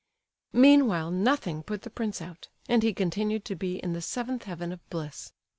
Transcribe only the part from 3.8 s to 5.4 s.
the seventh heaven of bliss.